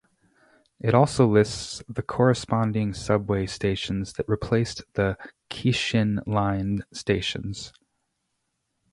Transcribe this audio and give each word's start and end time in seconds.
It 0.79 0.95
also 0.95 1.27
lists 1.27 1.83
the 1.87 2.01
corresponding 2.01 2.91
subway 2.95 3.45
stations 3.45 4.13
that 4.13 4.27
replaced 4.27 4.81
the 4.93 5.15
Keishin 5.51 6.23
Line 6.25 6.83
stations. 6.91 7.71